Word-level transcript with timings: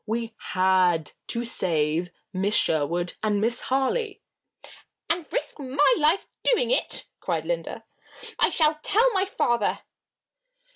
We 0.07 0.33
had 0.53 1.11
to 1.27 1.45
save 1.45 2.09
Miss 2.33 2.55
Sherwood 2.55 3.13
and 3.21 3.39
Miss 3.39 3.61
Harley." 3.61 4.23
"And 5.11 5.31
risk 5.31 5.59
my 5.59 5.93
life 5.99 6.25
doing 6.41 6.71
it!" 6.71 7.05
cried 7.19 7.45
Linda. 7.45 7.83
"I 8.39 8.49
shall 8.49 8.79
tell 8.81 9.13
my 9.13 9.25
father." 9.25 9.81